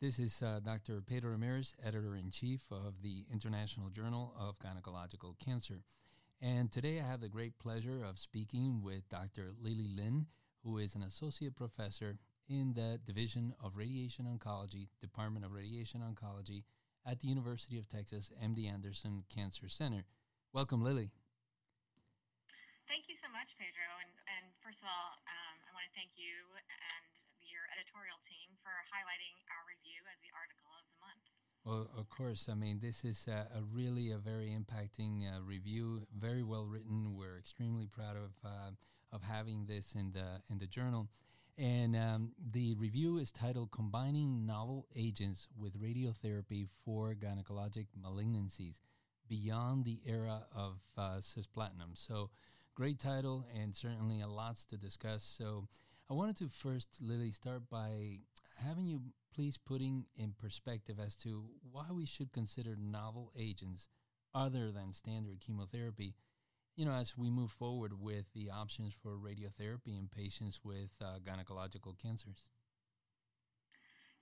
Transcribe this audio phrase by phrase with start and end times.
[0.00, 1.02] This is uh, Dr.
[1.04, 5.84] Pedro Ramirez, editor in chief of the International Journal of Gynecological Cancer.
[6.40, 9.52] And today I have the great pleasure of speaking with Dr.
[9.60, 10.24] Lilie Lin,
[10.64, 12.16] who is an associate professor
[12.48, 16.64] in the Division of Radiation Oncology, Department of Radiation Oncology
[17.04, 20.06] at the University of Texas MD Anderson Cancer Center.
[20.54, 21.12] Welcome, Lilie.
[22.88, 23.84] Thank you so much, Pedro.
[24.00, 26.80] And, and first of all, um, I want to thank you and
[27.60, 31.24] your editorial team for highlighting our review as the article of the month.
[31.68, 32.48] Well, of course.
[32.48, 37.12] I mean, this is a, a really a very impacting uh, review, very well written.
[37.14, 38.72] We're extremely proud of uh,
[39.12, 41.08] of having this in the in the journal.
[41.58, 48.80] And um, the review is titled "Combining Novel Agents with Radiotherapy for Gynecologic Malignancies
[49.28, 52.30] Beyond the Era of uh, Cisplatinum." So,
[52.74, 55.22] great title, and certainly a lots to discuss.
[55.22, 55.68] So,
[56.10, 58.18] I wanted to first, Lilie, start by
[58.58, 58.98] having you
[59.30, 63.86] please putting in perspective as to why we should consider novel agents
[64.34, 66.14] other than standard chemotherapy
[66.74, 71.22] you know as we move forward with the options for radiotherapy in patients with uh,
[71.22, 72.42] gynecological cancers.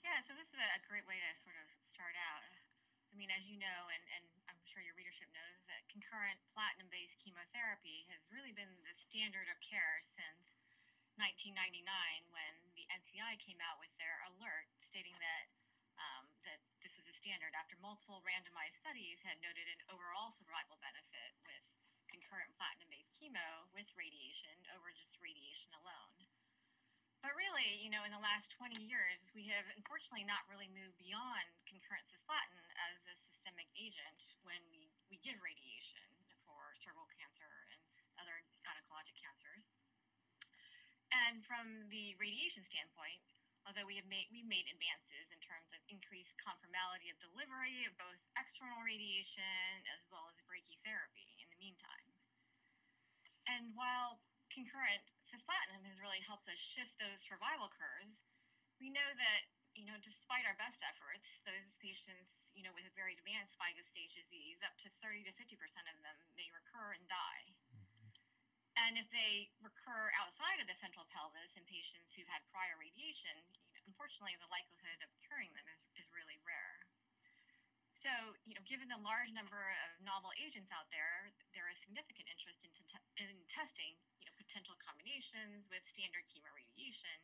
[0.04, 2.44] Yeah so this is a great way to sort of start out.
[3.08, 6.92] I mean as you know and, and i'm sure your readership knows that concurrent platinum
[6.92, 10.57] based chemotherapy has really been the standard of care since
[11.18, 11.82] 1999
[12.30, 15.46] when the NCI came out with their alert stating that
[15.98, 20.78] um, that this was a standard after multiple randomized studies had noted an overall survival
[20.78, 21.62] benefit with
[22.06, 26.14] concurrent platinum-based chemo with radiation over just radiation alone.
[27.18, 30.94] But really, you know, in the last 20 years, we have unfortunately not really moved
[31.02, 32.62] beyond concurrent cisplatin
[32.94, 36.06] as a systemic agent when we, we give radiation
[36.46, 37.82] for cervical cancer and
[38.22, 39.66] other gynecologic cancers.
[41.08, 43.20] And from the radiation standpoint,
[43.64, 47.92] although we have made we made advances in terms of increased conformality of delivery of
[48.00, 52.08] both external radiation as well as brachytherapy in the meantime.
[53.48, 54.20] And while
[54.52, 58.16] concurrent cisplatin has really helped us shift those survival curves,
[58.80, 59.42] we know that
[59.76, 63.84] you know despite our best efforts, those patients you know with a very advanced FIGO
[63.92, 67.44] stage disease, up to 30 to 50 percent of them may recur and die.
[68.86, 73.34] And if they recur outside of the central pelvis in patients who've had prior radiation,
[73.74, 76.78] you know, unfortunately, the likelihood of curing them is, is really rare.
[78.06, 82.30] So, you know, given the large number of novel agents out there, there is significant
[82.30, 82.70] interest in,
[83.18, 87.18] in testing, you know, potential combinations with standard chemoradiation,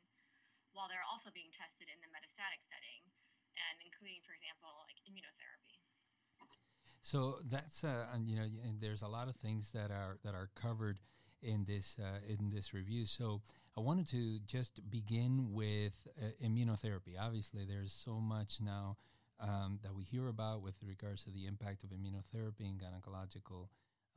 [0.75, 3.07] while they're also being tested in the metastatic setting,
[3.55, 5.79] and including, for example, like immunotherapy.
[6.99, 10.51] So that's uh, you know, and there's a lot of things that are that are
[10.59, 10.99] covered
[11.45, 13.07] in this uh, in this review.
[13.07, 13.43] So
[13.77, 17.19] I wanted to just begin with uh, immunotherapy.
[17.21, 18.97] Obviously, there's so much now
[19.41, 23.69] um, that we hear about with regards to the impact of immunotherapy in gynecological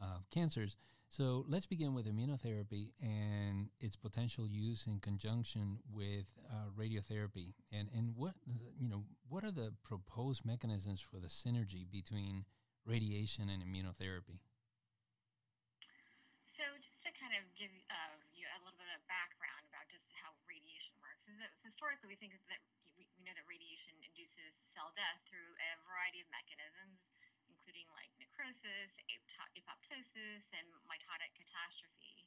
[0.02, 0.76] uh, cancers.
[1.10, 7.54] So let's begin with immunotherapy and its potential use in conjunction with uh, radiotherapy.
[7.72, 8.34] And and what
[8.78, 12.46] you know what are the proposed mechanisms for the synergy between
[12.86, 14.40] radiation and immunotherapy?
[17.38, 21.22] Kind of give uh, you a little bit of background about just how radiation works.
[21.62, 22.58] historically, we think that
[22.98, 26.98] we, we know that radiation induces cell death through a variety of mechanisms,
[27.46, 28.90] including like necrosis,
[29.54, 32.26] apoptosis, and mitotic catastrophe.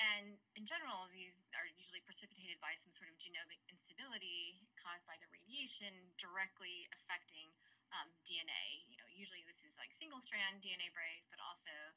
[0.00, 5.20] And in general, these are usually precipitated by some sort of genomic instability caused by
[5.20, 7.52] the radiation directly affecting
[7.92, 8.64] um, DNA.
[8.88, 11.92] You know, usually this is like single-strand DNA breaks, but also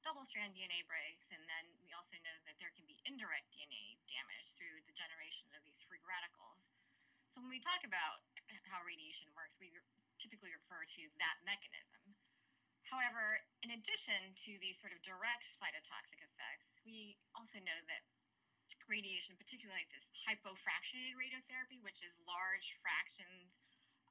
[0.00, 3.44] like double strand DNA breaks, and then we also know that there can be indirect
[3.52, 6.56] DNA damage through the generation of these free radicals.
[7.36, 8.24] So when we talk about
[8.72, 9.68] how radiation works, we
[10.24, 12.16] typically refer to that mechanism.
[12.88, 18.00] However, in addition to these sort of direct cytotoxic effects, we also know that
[18.88, 23.52] radiation, particularly like this hypofractionated radiotherapy, which is large fractions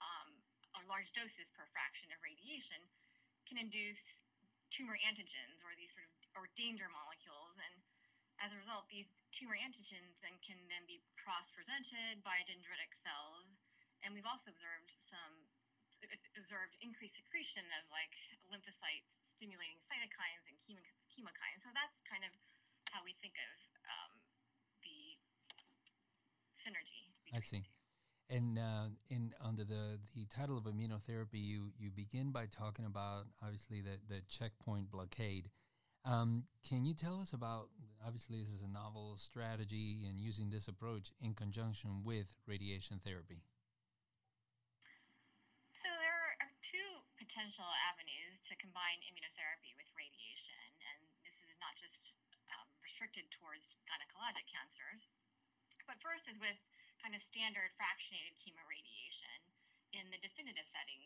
[0.06, 0.38] um,
[0.78, 2.78] or large doses per fraction of radiation,
[3.50, 4.06] can induce
[4.76, 7.74] tumor antigens or these sort of or danger molecules and
[8.40, 13.48] as a result these tumor antigens then can then be cross-presented by dendritic cells.
[14.04, 15.34] And we've also observed some
[16.40, 18.16] observed increased secretion of like
[18.48, 19.04] lymphocyte
[19.36, 20.56] stimulating cytokines and
[21.12, 21.60] chemokines.
[21.64, 22.32] So that's kind of
[22.88, 23.56] how we think of
[23.86, 24.12] um,
[24.84, 25.20] the
[26.64, 27.62] synergy I see.
[28.30, 33.26] And uh, in under the, the title of immunotherapy, you you begin by talking about
[33.42, 35.50] obviously the the checkpoint blockade.
[36.06, 37.74] Um, can you tell us about
[38.06, 43.42] obviously this is a novel strategy and using this approach in conjunction with radiation therapy?
[45.82, 51.74] So there are two potential avenues to combine immunotherapy with radiation, and this is not
[51.82, 51.98] just
[52.54, 55.02] um, restricted towards gynecologic cancers.
[55.90, 56.62] But first is with
[57.00, 59.40] kind of standard fractionated chemoradiation.
[59.96, 61.02] In the definitive setting,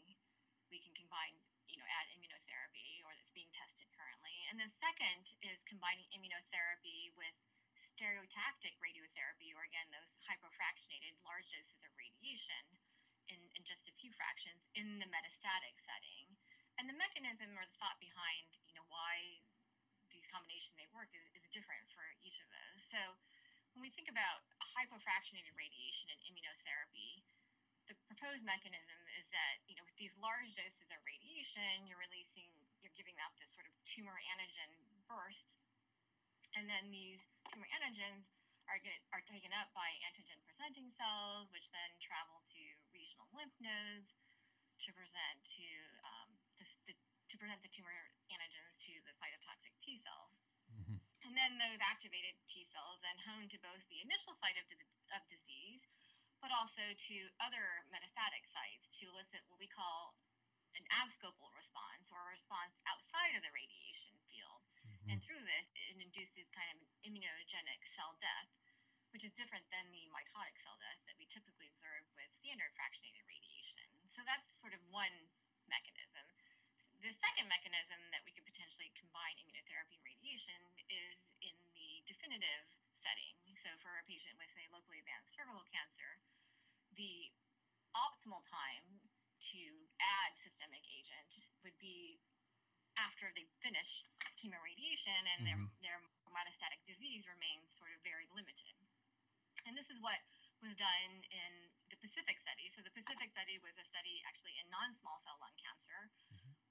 [0.67, 1.37] we can combine,
[1.69, 4.35] you know, add immunotherapy, or that's being tested currently.
[4.51, 7.37] And then second is combining immunotherapy with
[7.95, 12.63] stereotactic radiotherapy, or again, those hypofractionated large doses of radiation
[13.29, 16.27] in, in just a few fractions in the metastatic setting.
[16.81, 19.39] And the mechanism or the thought behind, you know, why
[20.09, 22.81] these combinations may work is, is different for each of those.
[22.89, 23.01] So
[23.73, 24.45] when we think about
[24.77, 27.25] hypofractionated radiation and immunotherapy,
[27.89, 32.53] the proposed mechanism is that, you know, with these large doses of radiation, you're releasing,
[32.85, 34.71] you're giving out this sort of tumor antigen
[35.09, 35.49] burst,
[36.53, 38.23] and then these tumor antigens
[38.69, 43.57] are, get, are taken up by antigen presenting cells, which then travel to regional lymph
[43.59, 44.07] nodes
[44.85, 45.67] to present to
[46.07, 46.29] um,
[46.87, 47.91] the, to present the tumor
[48.31, 50.31] antigens to the cytotoxic T cells.
[51.23, 54.67] And then those activated T cells then hone to both the initial site of,
[55.15, 55.81] of disease,
[56.43, 60.11] but also to other metastatic sites to elicit what we call
[60.75, 64.61] an abscopal response or a response outside of the radiation field.
[64.83, 65.15] Mm-hmm.
[65.15, 68.51] And through this, it induces kind of an immunogenic cell death,
[69.15, 73.23] which is different than the mitotic cell death that we typically observe with standard fractionated
[73.29, 73.87] radiation.
[74.11, 75.13] So that's sort of one
[75.71, 76.25] mechanism.
[77.03, 82.63] The second mechanism that we could potentially combine immunotherapy and radiation is in the definitive
[83.03, 83.35] setting.
[83.59, 86.15] So for a patient with a locally advanced cervical cancer,
[86.95, 87.27] the
[87.91, 89.03] optimal time
[89.51, 89.63] to
[89.99, 91.27] add systemic agent
[91.67, 92.23] would be
[92.95, 93.91] after they finish
[94.39, 95.67] chemoradiation and mm-hmm.
[95.83, 98.75] their, their metastatic disease remains sort of very limited.
[99.67, 100.23] And this is what
[100.63, 101.51] was done in
[101.91, 102.71] the Pacific study.
[102.75, 106.11] So the Pacific study was a study actually in non-small cell lung cancer.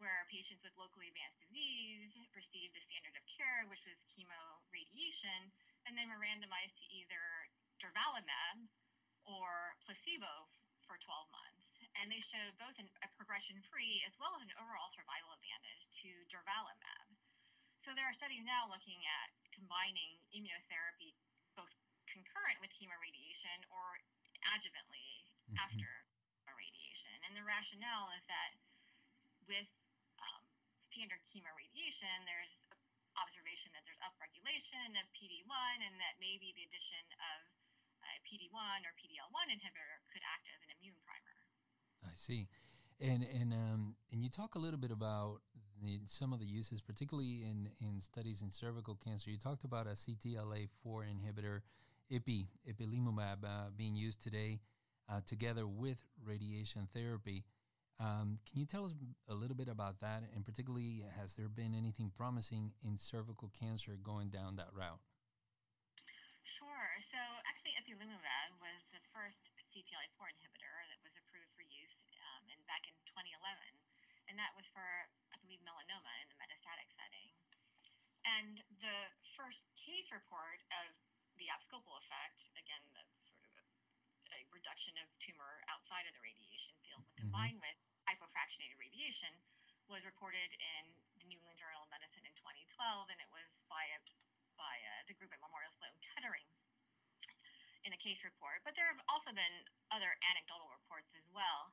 [0.03, 5.55] Where patients with locally advanced disease received the standard of care, which was chemoradiation,
[5.87, 7.23] and then were randomized to either
[7.79, 8.67] durvalumab
[9.31, 10.51] or placebo
[10.83, 11.63] for 12 months.
[12.03, 16.11] And they showed both an, a progression-free as well as an overall survival advantage to
[16.35, 17.07] durvalumab.
[17.87, 21.15] So there are studies now looking at combining immunotherapy
[21.55, 21.71] both
[22.11, 24.03] concurrent with chemoradiation or
[24.55, 25.63] adjuvantly mm-hmm.
[25.63, 25.91] after
[26.51, 27.17] radiation.
[27.27, 28.51] And the rationale is that
[29.47, 29.69] with
[30.93, 32.53] standard chemoradiation, there's
[33.17, 37.41] observation that there's upregulation of PD1 and that maybe the addition of
[38.05, 41.37] a PD1 or PDL1 inhibitor could act as an immune primer.
[42.05, 42.53] I see.
[43.01, 45.41] And and um, and you talk a little bit about
[45.83, 49.31] the, some of the uses, particularly in, in studies in cervical cancer.
[49.31, 51.61] You talked about a CTLA4 inhibitor
[52.13, 54.61] ipi, ipilimumab, uh, being used today
[55.11, 57.45] uh, together with radiation therapy.
[58.03, 58.99] Um, can you tell us
[59.31, 60.27] a little bit about that?
[60.35, 64.99] And particularly, has there been anything promising in cervical cancer going down that route?
[66.59, 66.91] Sure.
[67.15, 69.39] So, actually, ipilimumab was the first
[69.71, 71.95] CTLA4 inhibitor that was approved for use
[72.27, 73.39] um, in, back in 2011.
[74.27, 74.83] And that was for,
[75.31, 77.31] I believe, melanoma in the metastatic setting.
[78.27, 78.99] And the
[79.39, 80.91] first case report of
[81.39, 83.07] the abscopal effect, again, the
[83.47, 83.67] sort of a,
[84.35, 87.31] a reduction of tumor outside of the radiation field, mm-hmm.
[87.31, 87.79] combined with
[88.13, 89.33] hypofractionated radiation,
[89.89, 90.83] was reported in
[91.17, 93.99] the New England Journal of Medicine in 2012, and it was by a,
[94.61, 96.45] by a, the group at Memorial Sloan Kettering
[97.83, 98.61] in a case report.
[98.63, 99.57] But there have also been
[99.91, 101.73] other anecdotal reports as well.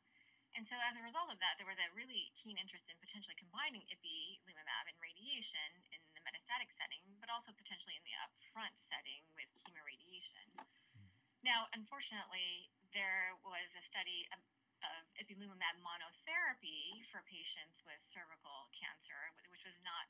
[0.57, 3.37] And so as a result of that, there was a really keen interest in potentially
[3.37, 9.21] combining ipilimumab and radiation in the metastatic setting, but also potentially in the upfront setting
[9.37, 10.65] with chemoradiation.
[10.97, 11.05] Hmm.
[11.45, 14.41] Now, unfortunately, there was a study um,
[14.83, 19.19] of, of ipilimumab monotherapy for patients with cervical cancer,
[19.51, 20.07] which was not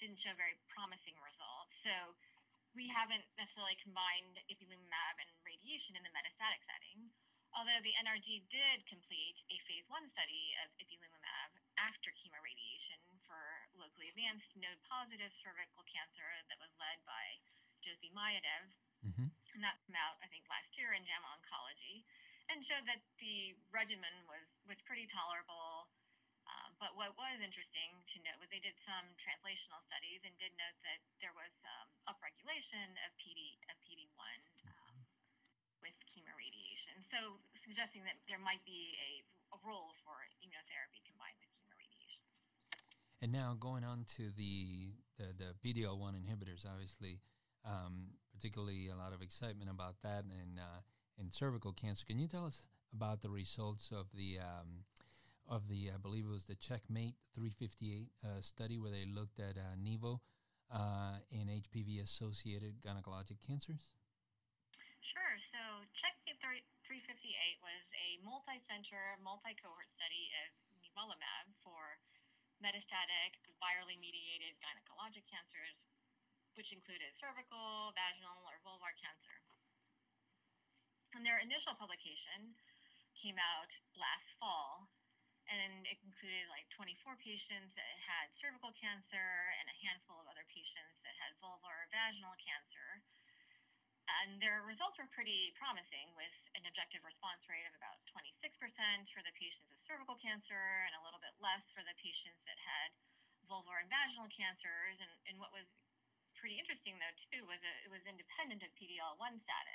[0.00, 1.70] didn't show very promising results.
[1.86, 1.94] So
[2.74, 7.12] we haven't necessarily combined ipilimumab and radiation in the metastatic setting
[7.52, 13.40] although the NRG did complete a phase one study of ipilimumab after chemoradiation for
[13.76, 17.24] locally advanced node-positive cervical cancer that was led by
[17.84, 18.72] Jyoti Mayadev.
[19.04, 19.28] Mm-hmm.
[19.28, 22.08] And that came out, I think, last year in JAMA Oncology
[22.52, 25.88] and showed that the regimen was, was pretty tolerable.
[26.44, 30.52] Um, but what was interesting to note was they did some translational studies and did
[30.60, 34.36] note that there was um, upregulation of PD of PD1
[34.68, 34.96] um,
[35.80, 37.00] with chemoradiation.
[37.08, 39.10] So suggesting that there might be a,
[39.56, 42.22] a role for immunotherapy combined with chemoradiation.
[43.22, 47.20] And now going on to the the, the PD-L1 inhibitors, obviously,
[47.64, 50.82] um, particularly a lot of excitement about that in uh,
[51.18, 52.04] in cervical cancer.
[52.06, 54.84] Can you tell us about the results of the um,
[55.48, 59.58] of the, I believe it was the Checkmate 358 uh, study where they looked at
[59.58, 60.22] uh, Nivo
[60.70, 63.92] uh, in HPV associated gynecologic cancers?
[65.02, 65.34] Sure.
[65.52, 65.60] So,
[65.98, 70.48] Checkmate 358 was a multi center, multi cohort study of
[70.80, 72.00] nivolumab for
[72.64, 75.76] metastatic, virally mediated gynecologic cancers,
[76.54, 79.36] which included cervical, vaginal, or vulvar cancer.
[81.12, 82.56] And their initial publication
[83.20, 84.88] came out last fall,
[85.48, 89.28] and it included like 24 patients that had cervical cancer
[89.60, 93.04] and a handful of other patients that had vulvar vaginal cancer.
[94.20, 98.52] And their results were pretty promising, with an objective response rate of about 26%
[99.14, 102.58] for the patients with cervical cancer and a little bit less for the patients that
[102.58, 102.90] had
[103.46, 104.98] vulvar and vaginal cancers.
[104.98, 105.64] And, and what was
[106.36, 109.71] pretty interesting, though, too, was it was independent of PD-L1 status.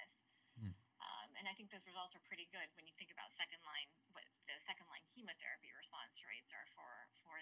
[1.58, 4.86] Think those results are pretty good when you think about second line, what the second
[4.94, 7.42] line chemotherapy response rates are for for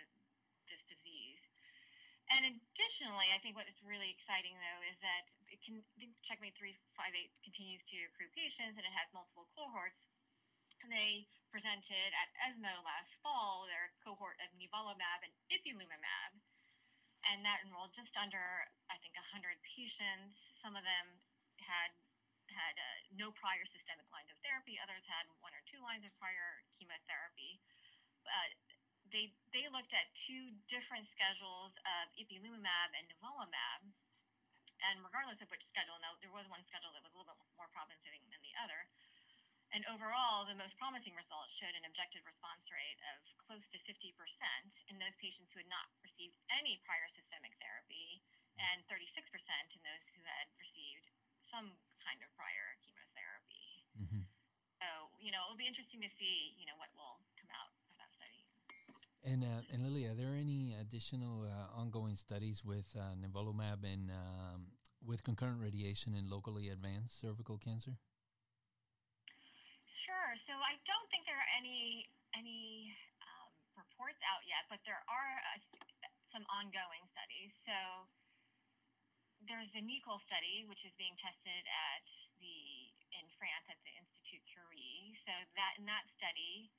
[0.72, 1.44] this disease.
[2.32, 5.84] And additionally, I think what is really exciting though is that it can
[6.32, 6.80] Checkmate 358
[7.44, 10.00] continues to accrue patients and it has multiple cohorts.
[10.80, 16.32] And they presented at ESMO last fall their cohort of nivolumab and ipilimumab.
[17.28, 20.40] And that enrolled just under, I think, 100 patients.
[20.64, 21.20] Some of them
[21.60, 21.92] had
[22.56, 22.88] had uh,
[23.20, 24.80] no prior systemic lines of therapy.
[24.80, 27.60] Others had one or two lines of prior chemotherapy.
[28.24, 28.56] But
[29.14, 33.82] they they looked at two different schedules of ipilimumab and nivolumab,
[34.82, 37.52] and regardless of which schedule, now there was one schedule that was a little bit
[37.60, 38.88] more promising than the other.
[39.74, 44.16] And overall, the most promising results showed an objective response rate of close to 50%
[44.88, 48.24] in those patients who had not received any prior systemic therapy,
[48.56, 49.04] and 36%
[49.76, 51.12] in those who had received
[51.52, 53.84] some kind of prior chemotherapy.
[54.00, 54.24] Mm-hmm.
[54.80, 57.96] So, you know, it'll be interesting to see, you know, what will come out of
[57.96, 58.44] that study.
[59.24, 64.12] and uh, and Lilie, are there any additional uh, ongoing studies with uh, nivolumab and
[64.12, 64.68] um,
[65.00, 67.96] with concurrent radiation in locally advanced cervical cancer?
[70.04, 70.32] Sure.
[70.44, 72.04] So I don't think there are any
[72.36, 72.92] any
[73.24, 73.48] um,
[73.80, 75.60] reports out yet, but there are uh,
[76.36, 77.56] some ongoing studies.
[77.64, 78.12] So
[79.48, 82.04] there's the NICOL study, which is being tested at
[83.40, 85.16] France at the Institut Curie.
[85.28, 86.72] So that in that study,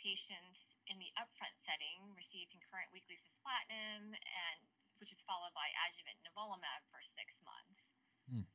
[0.00, 0.58] patients
[0.90, 4.58] in the upfront setting receive concurrent weekly cisplatin, and
[4.98, 7.80] which is followed by adjuvant nivolumab for six months.
[8.26, 8.46] Hmm.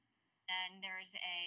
[0.51, 1.41] And there's a,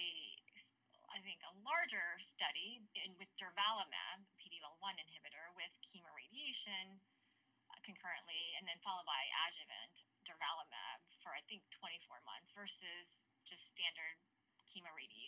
[1.12, 6.98] I think, a larger study in, with durvalumab, PD-L1 inhibitor, with chemoradiation
[7.70, 9.94] uh, concurrently, and then followed by adjuvant
[10.26, 13.06] durvalumab for I think 24 months versus
[13.44, 14.16] just standard
[14.72, 15.27] chemoradiation.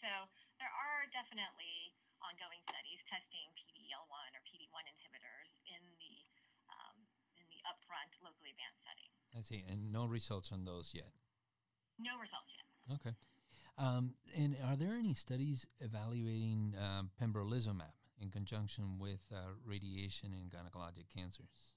[0.00, 0.12] So
[0.56, 1.92] there are definitely
[2.24, 6.16] ongoing studies testing PD-L1 or PD-1 inhibitors in the
[6.72, 6.96] um,
[7.36, 9.12] in the upfront locally advanced setting.
[9.36, 11.12] I see, and no results on those yet.
[12.00, 12.68] No results yet.
[12.96, 13.14] Okay.
[13.76, 20.48] Um, and are there any studies evaluating um, pembrolizumab in conjunction with uh, radiation in
[20.48, 21.76] gynecologic cancers?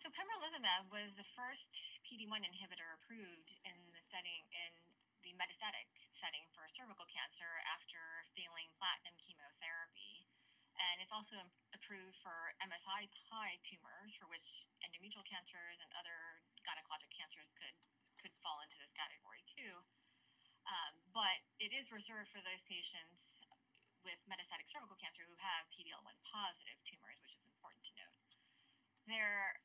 [0.00, 1.72] So pembrolizumab was the first
[2.04, 4.91] PD-1 inhibitor approved in the setting in
[5.22, 5.86] the metastatic
[6.18, 7.98] setting for cervical cancer after
[8.34, 10.26] failing platinum chemotherapy.
[10.78, 11.38] And it's also
[11.74, 14.46] approved for MSI high tumors, for which
[14.82, 17.76] endometrial cancers and other gynecologic cancers could,
[18.18, 19.74] could fall into this category too.
[20.66, 23.18] Um, but it is reserved for those patients
[24.02, 28.18] with metastatic cervical cancer who have PD-L1 positive tumors, which is important to note.
[29.06, 29.58] There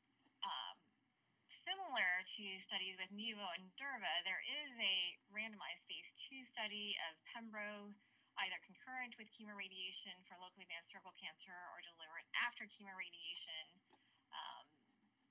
[1.88, 4.96] similar to studies with Nivo and Durva, there is a
[5.32, 7.88] randomized phase two study of Pembro,
[8.44, 13.72] either concurrent with chemoradiation for locally advanced cervical cancer or delivered after chemoradiation.
[14.36, 14.68] Um,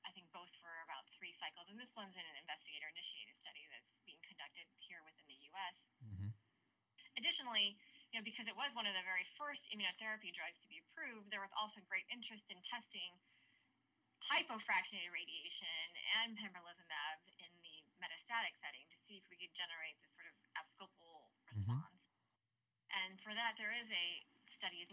[0.02, 3.94] I think both for about three cycles, and this one's in an investigator-initiated study that's
[4.10, 5.78] being conducted here within the U.S.
[6.10, 6.34] Mm-hmm.
[7.22, 7.78] Additionally,
[8.10, 11.30] you know, because it was one of the very first immunotherapy drugs to be approved,
[11.30, 13.14] there was also great interest in testing
[14.28, 15.88] hypofractionated radiation
[16.22, 20.36] and pembrolizumab in the metastatic setting to see if we could generate this sort of
[20.60, 21.64] abscopal mm-hmm.
[21.64, 21.96] response.
[21.96, 22.96] Mm-hmm.
[22.98, 24.08] And for that, there is a
[24.58, 24.88] study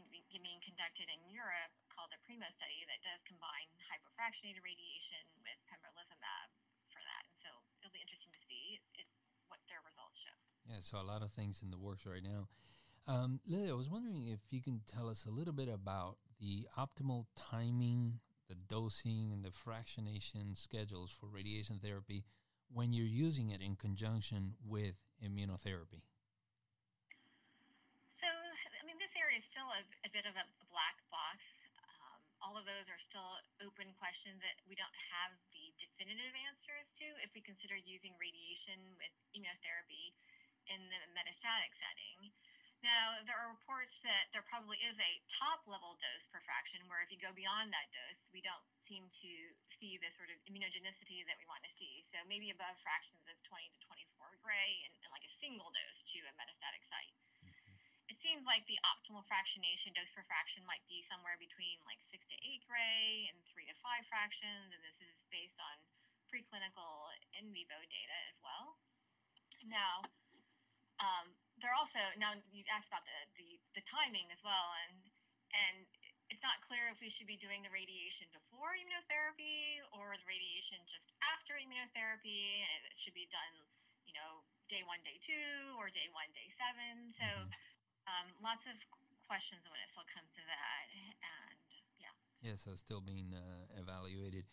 [0.54, 6.48] being conducted in Europe called the PRIMO study that does combine hypofractionated radiation with pembrolizumab
[6.94, 7.22] for that.
[7.26, 7.50] And so
[7.80, 9.08] it'll be interesting to see it,
[9.50, 10.36] what their results show.
[10.68, 12.46] Yeah, so a lot of things in the works right now.
[13.10, 16.68] Um, Lilie, I was wondering if you can tell us a little bit about the
[16.78, 22.24] optimal timing the dosing and the fractionation schedules for radiation therapy
[22.72, 26.04] when you're using it in conjunction with immunotherapy?
[28.20, 31.38] So, I mean, this area is still a, a, bit of a black box.
[31.84, 33.32] Um, all of those are still
[33.64, 38.80] open questions that we don't have the definitive answers to if we consider using radiation
[38.96, 40.12] with immunotherapy
[40.68, 42.32] in the metastatic setting.
[42.84, 47.00] Now, there are reports that there probably is a top level dose per fraction where
[47.00, 49.32] if you go beyond that dose, we don't seem to
[49.80, 52.04] see the sort of immunogenicity that we want to see.
[52.12, 56.00] So maybe above fractions of 20 to 24 gray and, and like a single dose
[56.12, 57.16] to a metastatic site.
[57.48, 58.12] Mm-hmm.
[58.12, 62.20] It seems like the optimal fractionation dose per fraction might be somewhere between like 6
[62.20, 65.80] to 8 gray and 3 to 5 fractions, and this is based on
[66.28, 67.08] preclinical
[67.40, 68.76] in vivo data as well.
[69.72, 70.04] Now,
[71.00, 71.32] um,
[71.64, 73.48] they're also now you asked about the, the
[73.80, 75.00] the timing as well, and
[75.56, 75.88] and
[76.28, 80.84] it's not clear if we should be doing the radiation before immunotherapy or the radiation
[80.84, 83.54] just after immunotherapy, and it should be done,
[84.04, 87.12] you know, day one, day two, or day one, day seven.
[87.16, 88.08] So mm-hmm.
[88.08, 88.76] um, lots of
[89.24, 91.60] questions when it still comes to that, and
[91.96, 92.14] yeah.
[92.44, 94.44] Yeah, so still being uh, evaluated.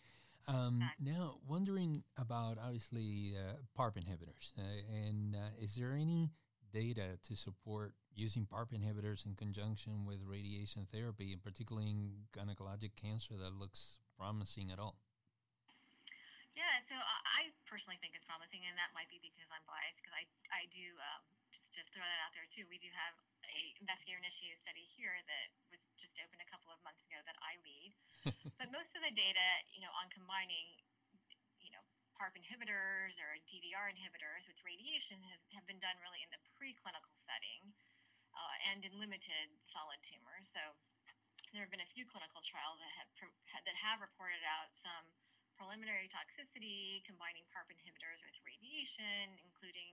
[0.48, 1.12] Um, exactly.
[1.12, 6.32] Now, wondering about obviously uh, PARP inhibitors, uh, and uh, is there any
[6.72, 12.96] data to support using PARP inhibitors in conjunction with radiation therapy, and particularly in gynecologic
[12.96, 14.96] cancer that looks promising at all?
[16.52, 20.12] Yeah, so I personally think it's promising, and that might be because I'm biased because
[20.12, 22.68] I I do um, just, just throw that out there too.
[22.68, 27.00] We do have a investigator-initiated study here that was just opened a couple of months
[27.08, 27.90] ago that I lead.
[28.60, 30.76] but most of the data, you know, on combining
[32.22, 37.10] PARP inhibitors or DDR inhibitors with radiation has, have been done really in the preclinical
[37.26, 37.66] setting
[38.30, 40.46] uh, and in limited solid tumors.
[40.54, 40.62] So
[41.50, 43.10] there have been a few clinical trials that have
[43.66, 45.02] that have reported out some
[45.58, 49.90] preliminary toxicity combining PARP inhibitors with radiation, including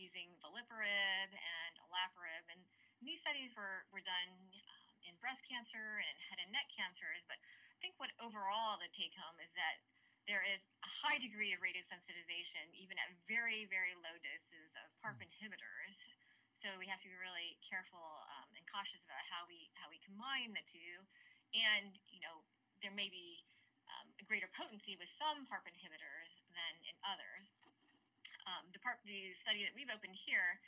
[0.00, 2.56] using veliparib and olaparib.
[2.56, 2.64] And
[3.04, 4.32] these studies were, were done
[4.64, 7.20] um, in breast cancer and head and neck cancers.
[7.28, 9.76] But I think what overall the take home is that
[10.26, 15.22] there is a high degree of radiosensitization, even at very, very low doses of PARP
[15.22, 15.26] mm.
[15.30, 15.94] inhibitors.
[16.66, 20.02] So we have to be really careful um, and cautious about how we how we
[20.02, 20.98] combine the two.
[21.54, 22.42] And you know,
[22.82, 23.46] there may be
[23.86, 27.46] um, a greater potency with some PARP inhibitors than in others.
[28.50, 30.58] Um, the PARP the study that we've opened here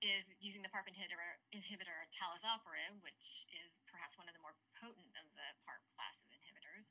[0.00, 5.12] is using the PARP inhibitor, inhibitor talazoparib, which is perhaps one of the more potent
[5.20, 6.23] of the PARP class of inhibitors.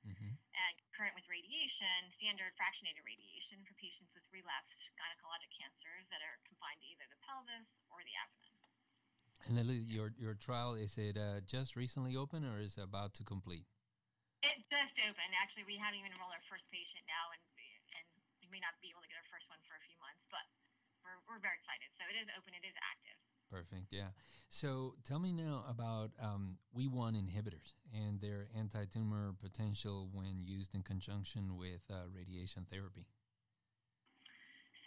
[0.04, 6.22] Mm-hmm and current with radiation, standard fractionated radiation for patients with relapsed gynecologic cancers that
[6.22, 8.54] are confined to either the pelvis or the abdomen.
[9.44, 13.12] And Lilie, your your trial is it uh, just recently open or is it about
[13.20, 13.68] to complete?
[14.39, 15.34] It just opened.
[15.36, 17.44] Actually, we haven't even enrolled our first patient now, and
[18.00, 18.06] and
[18.39, 20.48] we may not be able to get our first one for a few months, but
[21.04, 21.92] we're we're very excited.
[22.00, 22.56] So it is open.
[22.56, 23.20] It is active.
[23.54, 23.94] Perfect.
[23.94, 24.10] Yeah.
[24.50, 30.74] So tell me now about um, WEE1 inhibitors and their anti tumor potential when used
[30.74, 33.06] in conjunction with uh, radiation therapy.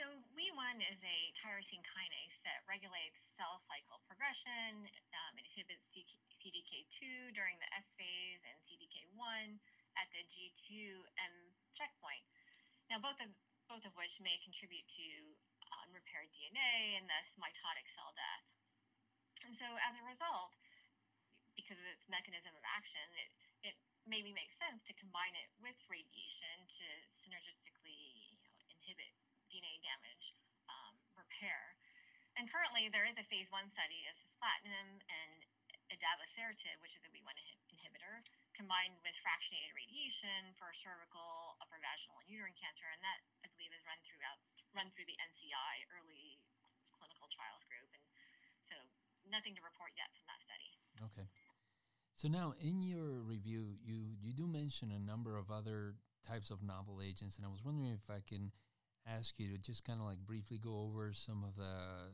[0.02, 4.82] So, WEE1 is a tyrosine kinase that regulates cell cycle progression.
[5.14, 5.86] Um, it inhibits
[6.42, 9.62] CDK2 during the S phase and CDK1
[9.94, 11.34] at the G2M
[11.78, 12.26] checkpoint.
[12.90, 13.30] Now, both of,
[13.70, 15.06] both of which may contribute to
[15.86, 18.44] unrepaired DNA and thus mitotic cell death.
[19.46, 20.50] And so as a result,
[21.54, 23.30] because of its mechanism of action, it,
[23.72, 26.86] it maybe makes sense to combine it with radiation to
[27.22, 29.14] synergistically you know, inhibit
[29.46, 30.34] DNA damage
[30.66, 31.78] um, repair.
[32.36, 35.38] And currently, there is a phase one study of cisplatin and
[35.88, 37.32] adavosertib, which is a WEE1
[37.72, 38.20] inhibitor,
[38.56, 43.70] combined with fractionated radiation for cervical, upper vaginal, and uterine cancer, and that I believe
[43.70, 44.40] is run throughout
[44.72, 46.40] run through the NCI early
[46.96, 48.04] clinical trials group, and
[48.68, 48.76] so
[49.28, 50.70] nothing to report yet from that study.
[51.12, 51.28] Okay.
[52.16, 56.64] So now, in your review, you you do mention a number of other types of
[56.64, 58.50] novel agents, and I was wondering if I can
[59.06, 62.10] ask you to just kind of like briefly go over some of the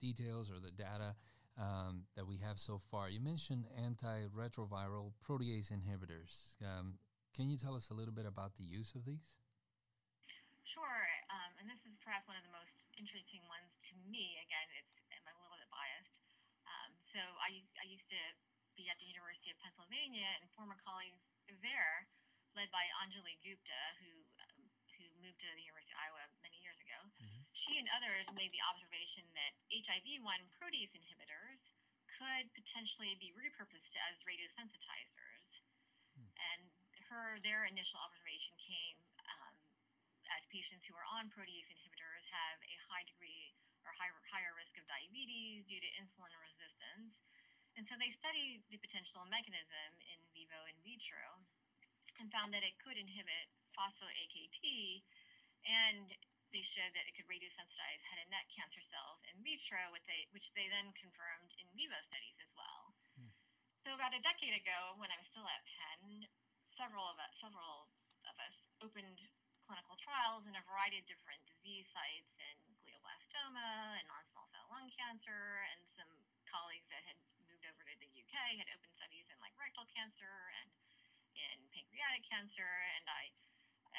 [0.00, 1.16] details or the data
[1.58, 3.10] um, that we have so far.
[3.10, 6.54] You mentioned antiretroviral protease inhibitors.
[6.62, 7.02] Um,
[7.34, 9.26] can you tell us a little bit about the use of these?
[10.62, 14.38] Sure, um, and this is perhaps one of the most interesting ones to me.
[14.46, 16.14] Again, it's I'm a little bit biased.
[16.64, 18.22] Um, so I, I used to
[18.78, 21.18] be at the University of Pennsylvania, and former colleagues
[21.64, 22.06] there,
[22.54, 24.37] led by Anjali Gupta, who who
[25.22, 27.42] moved to the University of Iowa many years ago, mm-hmm.
[27.52, 30.24] she and others made the observation that HIV-1
[30.58, 31.60] protease inhibitors
[32.18, 35.50] could potentially be repurposed as radiosensitizers.
[36.18, 36.30] Mm.
[36.34, 36.60] And
[37.08, 39.54] her their initial observation came um,
[40.34, 43.54] as patients who are on protease inhibitors have a high degree
[43.86, 47.16] or higher, higher risk of diabetes due to insulin resistance.
[47.78, 51.38] And so they studied the potential mechanism in vivo and vitro
[52.18, 54.62] and found that it could inhibit phospho-AKT
[55.66, 56.06] and
[56.50, 60.24] they showed that it could radiosensitize head and neck cancer cells in vitro, which they,
[60.32, 62.82] which they then confirmed in vivo studies as well.
[63.20, 63.32] Hmm.
[63.84, 66.24] So about a decade ago, when I was still at Penn,
[66.80, 67.92] several of us, several
[68.24, 69.20] of us opened
[69.68, 72.56] clinical trials in a variety of different disease sites in
[72.88, 76.08] glioblastoma and non-small cell lung cancer, and some
[76.48, 80.32] colleagues that had moved over to the UK had opened studies in like rectal cancer
[80.64, 80.72] and
[81.38, 83.30] in pancreatic cancer, and I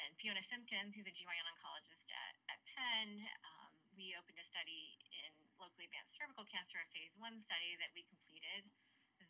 [0.06, 4.96] and Fiona Simpkins, who's a GYN oncologist at, at Penn, um, we opened a study
[5.12, 8.64] in locally advanced cervical cancer, a phase one study that we completed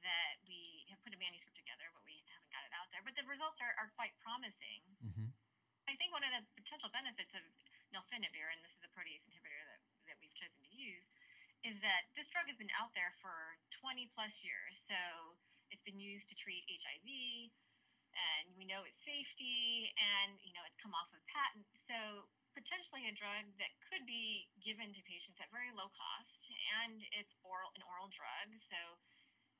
[0.00, 3.04] that we have put a manuscript together, but we haven't got it out there.
[3.04, 4.80] But the results are, are quite promising.
[5.04, 5.28] Mm-hmm.
[5.88, 7.44] I think one of the potential benefits of
[7.92, 11.04] nelfinavir, and this is a protease inhibitor that, that we've chosen to use,
[11.66, 14.72] is that this drug has been out there for 20 plus years.
[14.88, 15.36] So
[15.68, 17.52] it's been used to treat HIV,
[18.14, 21.66] and we know its safety, and you know it's come off of patent.
[21.86, 26.40] So potentially a drug that could be given to patients at very low cost,
[26.82, 28.48] and it's oral an oral drug.
[28.70, 28.78] So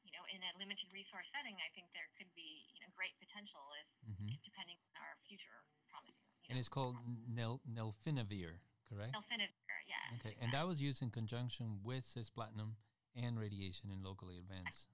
[0.05, 3.15] you know, in a limited resource setting, I think there could be you know great
[3.21, 4.33] potential if, mm-hmm.
[4.43, 6.17] depending on our future promising.
[6.49, 6.97] and know, it's called
[7.29, 9.13] nel- nelfinavir, correct?
[9.13, 10.17] Nelfinavir, yeah.
[10.21, 12.81] Okay, and that was used in conjunction with cisplatinum
[13.15, 14.89] and radiation in locally advanced.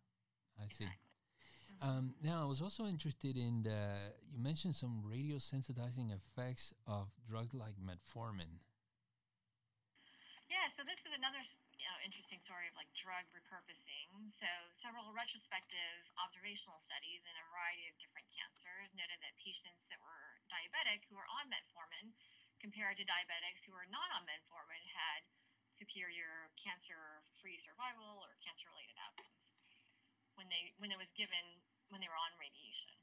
[0.58, 0.88] I see.
[0.88, 1.05] Exactly.
[1.82, 7.52] Um, now, I was also interested in the, you mentioned some radiosensitizing effects of drugs
[7.52, 8.64] like metformin.
[10.48, 11.42] Yeah, so this is another
[11.76, 14.08] you know, interesting story of like drug repurposing.
[14.40, 14.48] So,
[14.80, 20.40] several retrospective observational studies in a variety of different cancers noted that patients that were
[20.48, 22.16] diabetic who were on metformin
[22.58, 25.20] compared to diabetics who were not on metformin had
[25.76, 29.45] superior cancer-free survival or cancer-related outcomes
[30.36, 31.44] when they when it was given
[31.88, 32.96] when they were on radiation,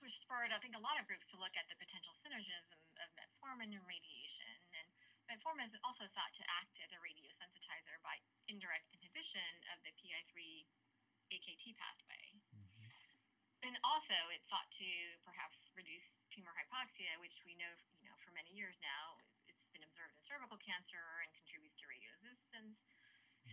[0.00, 3.08] which spurred I think a lot of groups to look at the potential synergism of
[3.16, 4.56] metformin and radiation.
[4.76, 4.86] And
[5.28, 10.34] metformin is also thought to act as a radiosensitizer by indirect inhibition of the PI3
[11.34, 12.24] AKT pathway.
[12.54, 12.88] Mm-hmm.
[13.66, 14.90] And also, it's thought to
[15.26, 19.18] perhaps reduce tumor hypoxia, which we know, you know, for many years now,
[19.50, 21.75] it's been observed in cervical cancer and contributes.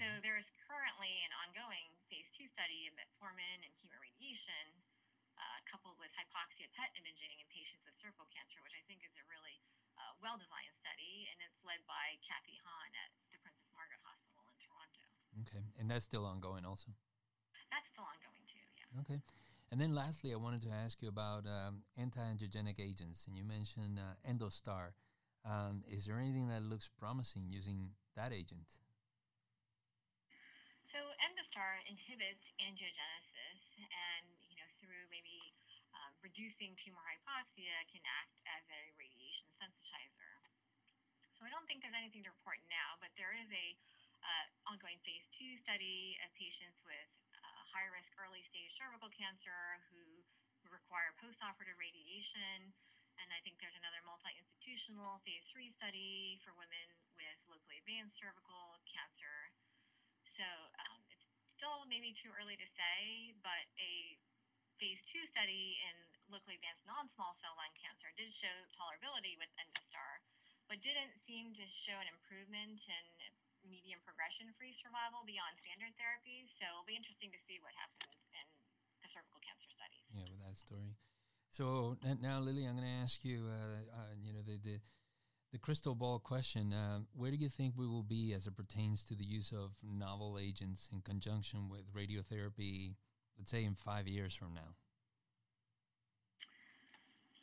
[0.04, 4.76] So there is currently an ongoing phase two study of metformin and chemoradiation
[5.40, 9.16] uh, coupled with hypoxia PET imaging in patients with cervical cancer, which I think is
[9.16, 9.64] a really
[9.96, 14.60] uh, well-designed study, and it's led by Kathy Han at the Princess Margaret Hospital in
[14.60, 15.04] Toronto.
[15.48, 16.92] Okay, and that's still ongoing also?
[17.72, 19.08] That's still ongoing too, yeah.
[19.08, 19.24] Okay.
[19.72, 24.04] And then lastly, I wanted to ask you about um, anti-angiogenic agents, and you mentioned
[24.04, 25.00] uh, Endostar.
[25.48, 28.83] Um, is there anything that looks promising using that agent?
[31.54, 35.54] Endostar inhibits angiogenesis, and you know through maybe
[35.94, 40.34] um, reducing tumor hypoxia can act as a radiation sensitizer.
[41.38, 43.68] So I don't think there's anything to report now, but there is a
[44.26, 49.78] uh, ongoing phase two study of patients with uh, high risk early stage cervical cancer
[49.94, 50.26] who
[50.74, 52.74] require post-operative radiation.
[53.22, 58.82] And I think there's another multi-institutional phase three study for women with locally advanced cervical
[58.90, 59.54] cancer.
[60.34, 60.50] So
[60.82, 61.03] um,
[61.64, 64.20] still maybe too early to say, but a
[64.84, 65.96] phase two study in
[66.28, 70.20] locally advanced non-small cell lung cancer did show tolerability with Endostar,
[70.68, 73.32] but didn't seem to show an improvement in
[73.64, 76.44] median progression-free survival beyond standard therapy.
[76.60, 78.46] So it'll be interesting to see what happens in
[79.00, 80.04] the cervical cancer studies.
[80.12, 81.00] Yeah, with that story.
[81.56, 84.84] So now, Lilie, I'm going to ask you, uh, uh, you know, the, the
[85.54, 89.06] the crystal ball question uh, where do you think we will be as it pertains
[89.06, 92.98] to the use of novel agents in conjunction with radiotherapy
[93.38, 94.74] let's say in five years from now?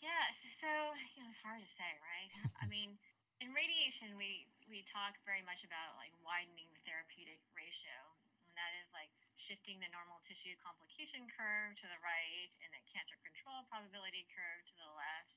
[0.02, 0.26] Yeah
[0.60, 0.68] so
[1.16, 2.30] you know, it's hard to say right?
[2.62, 2.98] I mean
[3.40, 7.98] in radiation we we talk very much about like widening the therapeutic ratio.
[8.46, 9.10] And that is like
[9.50, 14.62] shifting the normal tissue complication curve to the right and the cancer control probability curve
[14.70, 15.34] to the left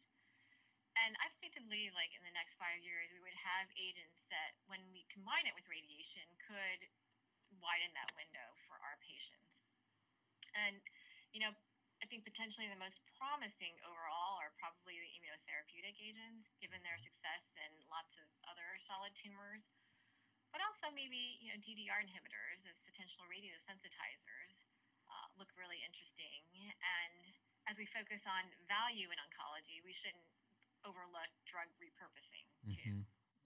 [0.97, 1.33] and I
[1.73, 5.41] believe, like in the next five years, we would have agents that, when we combine
[5.49, 6.85] it with radiation, could
[7.57, 9.49] widen that window for our patients.
[10.53, 10.77] And
[11.33, 11.49] you know,
[11.97, 17.41] I think potentially the most promising overall are probably the immunotherapeutic agents, given their success
[17.57, 19.65] in lots of other solid tumors,
[20.53, 24.53] but also maybe you know DDR inhibitors as potential radiosensitizers
[25.09, 26.45] uh, look really interesting.
[26.85, 27.33] And
[27.65, 30.21] as we focus on value in oncology, we shouldn't
[30.83, 32.71] overlook drug repurposing too.
[32.71, 33.01] Mm-hmm.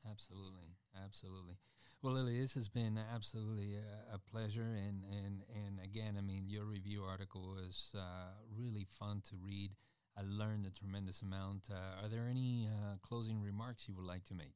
[0.05, 1.57] Absolutely, absolutely.
[2.01, 6.45] Well, Lilie, this has been absolutely a, a, pleasure, and and and again, I mean,
[6.45, 9.73] your review article was uh, really fun to read.
[10.13, 11.69] I learned a tremendous amount.
[11.69, 14.53] Uh, are there any uh, closing remarks you would like to make?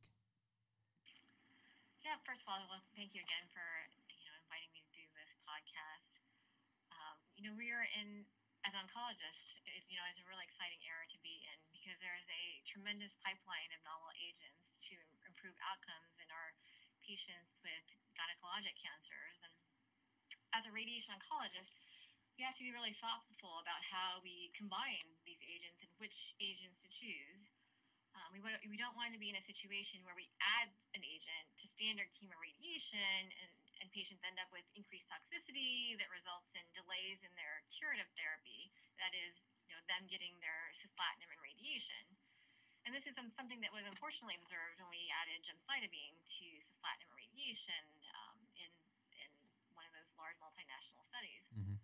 [2.05, 3.65] Yeah, first of all, well, thank you again for
[4.13, 6.13] you know inviting me to do this podcast.
[6.93, 8.25] Um, you know, we are in
[8.65, 9.60] as oncologists,
[9.91, 13.11] you know, it's a really exciting era to be in because there is a tremendous
[13.19, 14.95] pipeline of novel agents to
[15.27, 16.55] improve outcomes in our
[17.03, 17.83] patients with
[18.15, 19.35] gynecologic cancers.
[19.43, 19.51] And
[20.55, 21.75] as a radiation oncologist,
[22.39, 26.79] we have to be really thoughtful about how we combine these agents and which agents
[26.79, 27.43] to choose.
[28.15, 28.39] Um, we,
[28.71, 32.07] we don't want to be in a situation where we add an agent to standard
[32.15, 33.51] chemoradiation and,
[33.83, 38.71] and patients end up with increased toxicity that results in delays in their curative therapy,
[38.99, 39.35] that is,
[39.71, 42.03] you know, them getting their cisplatin and radiation.
[42.83, 47.15] And this is something that was unfortunately observed when we added gemcitabine to cisplatin and
[47.15, 48.71] radiation um, in,
[49.15, 49.31] in
[49.71, 51.47] one of those large multinational studies.
[51.55, 51.79] Mm-hmm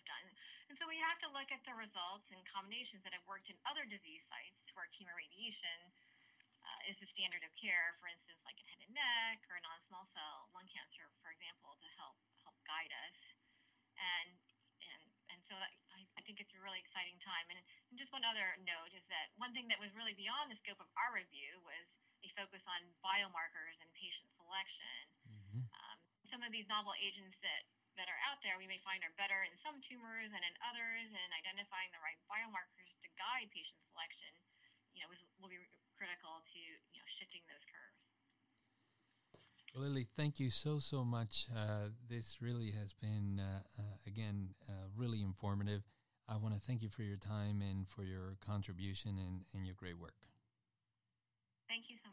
[0.00, 0.26] was done.
[0.72, 3.58] And so we have to look at the results and combinations that have worked in
[3.68, 5.92] other disease sites where chemoradiation
[6.64, 10.08] uh, is the standard of care, for instance, like in head and neck or non-small
[10.16, 13.18] cell lung cancer, for example, to help help guide us.
[13.98, 14.32] And
[14.80, 15.02] and
[15.34, 15.72] and so that,
[16.30, 17.42] think it's a really exciting time.
[17.50, 17.58] And,
[17.90, 20.78] and just one other note is that one thing that was really beyond the scope
[20.78, 21.82] of our review was
[22.22, 25.02] a focus on biomarkers and patient selection.
[25.26, 25.66] Mm-hmm.
[25.66, 25.98] Um,
[26.30, 27.66] some of these novel agents that
[27.98, 31.10] that are out there we may find are better in some tumors and in others,
[31.10, 34.30] and identifying the right biomarkers to guide patient selection,
[34.94, 35.10] you know,
[35.42, 35.58] will be
[35.98, 37.98] critical to you know shifting those curves.
[39.74, 41.50] Well, Lilie, thank you so so much.
[41.50, 45.82] Uh, this really has been uh, uh, again uh, really informative.
[46.30, 49.74] I want to thank you for your time and for your contribution and, and your
[49.74, 50.14] great work.
[51.66, 52.09] Thank you so